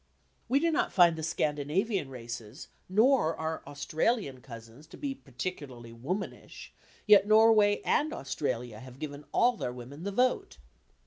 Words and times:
We 0.49 0.59
do 0.59 0.71
not 0.71 0.91
find 0.91 1.15
the 1.15 1.21
Scandinavian 1.21 2.09
races 2.09 2.69
nor 2.89 3.35
our 3.35 3.61
Australian 3.67 4.41
cousins 4.41 4.87
to 4.87 4.97
be 4.97 5.13
particularly 5.13 5.93
womanish, 5.93 6.73
yet 7.05 7.27
Norway 7.27 7.83
and 7.85 8.11
Australia 8.11 8.79
have 8.79 8.97
given 8.97 9.25
all 9.31 9.55
their 9.57 9.71
women 9.71 10.01
the 10.01 10.11
vote. 10.11 10.57